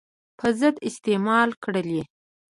په 0.39 0.47
ضد 0.59 0.75
استعمال 0.89 1.49
کړلې. 1.63 2.01